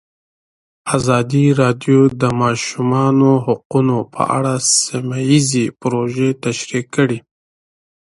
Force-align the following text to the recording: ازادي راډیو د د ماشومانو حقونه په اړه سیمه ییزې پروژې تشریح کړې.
ازادي 0.97 1.45
راډیو 1.61 1.99
د 2.09 2.13
د 2.21 2.23
ماشومانو 2.41 3.29
حقونه 3.45 3.95
په 4.13 4.21
اړه 4.37 4.53
سیمه 4.83 5.17
ییزې 5.29 5.65
پروژې 5.81 6.29
تشریح 6.43 6.85
کړې. 6.95 7.19